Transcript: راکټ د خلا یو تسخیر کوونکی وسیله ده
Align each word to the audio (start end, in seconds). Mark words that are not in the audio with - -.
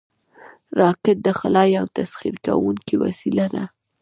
راکټ 0.79 1.17
د 1.25 1.29
خلا 1.39 1.63
یو 1.77 1.85
تسخیر 1.97 2.35
کوونکی 2.45 2.95
وسیله 3.03 3.45
ده 3.53 3.63